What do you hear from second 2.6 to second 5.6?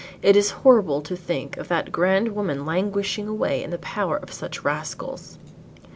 languishing away in the power of such rascals."